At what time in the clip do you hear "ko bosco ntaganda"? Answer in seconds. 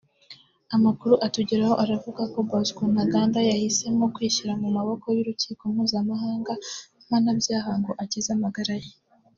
2.33-3.37